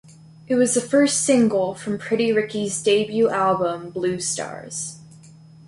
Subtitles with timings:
[0.47, 4.95] It was the first single from Pretty Ricky's debut album "Bluestars".